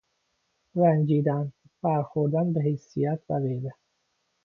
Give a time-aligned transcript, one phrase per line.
[0.75, 3.73] رنجیدن، برخوردن به حیثیت و غیره